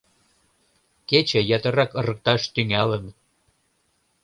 Кече 1.09 1.39
ятырак 1.57 1.91
ырыкташ 1.99 2.41
тӱҥалын. 2.53 3.05